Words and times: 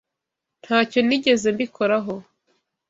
Ntacyo 0.63 0.99
nigeze 1.07 1.47
mbikoraho 1.55 2.13